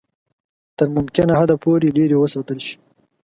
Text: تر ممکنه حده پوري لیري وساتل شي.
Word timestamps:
تر 0.77 0.87
ممکنه 0.97 1.33
حده 1.39 1.55
پوري 1.63 1.89
لیري 1.97 2.15
وساتل 2.19 2.59
شي. 2.65 2.75